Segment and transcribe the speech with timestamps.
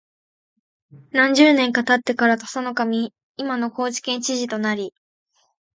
[1.11, 4.95] 何十年か経ってから土佐守（いまの高知県知事）となり、